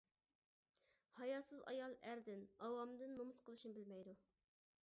ھاياسىز 1.19 1.61
ئايال 1.73 1.95
ئەردىن، 2.07 2.41
ئاۋامدىن 2.69 3.15
نومۇس 3.21 3.47
قىلىشنى 3.51 3.75
بىلمەيدۇ. 3.79 4.19